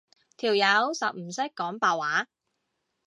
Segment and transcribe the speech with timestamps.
[0.35, 2.27] 條友實唔識講白話